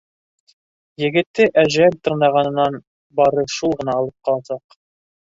[1.03, 2.81] Егетте әжәл тырнағынан
[3.23, 4.81] бары шул ғына алып ҡаласаҡ.